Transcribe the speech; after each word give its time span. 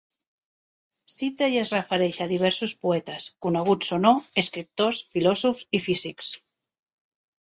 Cita 1.15 1.49
i 1.55 1.59
es 1.63 1.73
refereix 1.75 2.17
a 2.25 2.27
diversos 2.31 2.73
poetes, 2.87 3.27
coneguts 3.47 3.95
o 3.99 4.03
no, 4.07 4.15
escriptors, 4.45 5.03
filòsofs 5.13 5.65
i 5.81 5.87
físics. 5.89 6.33